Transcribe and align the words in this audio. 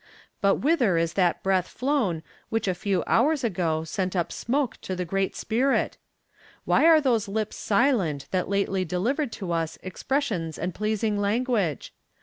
But 0.41 0.55
whither 0.55 0.97
is 0.97 1.13
that 1.13 1.43
breath 1.43 1.67
flown 1.67 2.23
which 2.49 2.67
a 2.67 2.73
few 2.73 3.03
hours 3.05 3.43
ago 3.43 3.83
sent 3.83 4.15
up 4.15 4.31
smoke 4.31 4.81
to 4.81 4.95
the 4.95 5.05
Great 5.05 5.35
Spirit? 5.35 5.95
Why 6.65 6.87
are 6.87 6.99
those 6.99 7.27
lips 7.27 7.55
silent 7.55 8.25
that 8.31 8.49
lately 8.49 8.83
delivered 8.83 9.31
to 9.33 9.51
us 9.51 9.77
expressions 9.83 10.57
and 10.57 10.73
pleasing 10.73 11.19
language? 11.19 11.93